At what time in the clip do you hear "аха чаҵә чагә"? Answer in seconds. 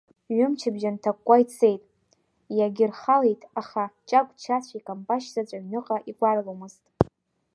3.59-4.71